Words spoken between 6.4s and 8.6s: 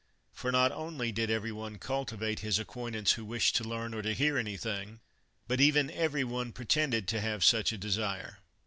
pretended to have such a desire.